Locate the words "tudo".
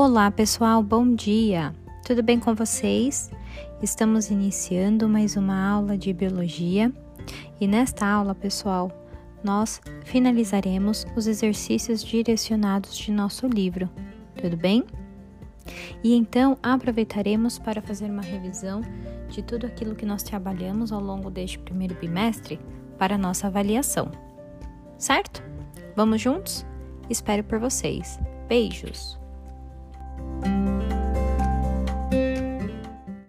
2.06-2.22, 14.40-14.56, 19.42-19.66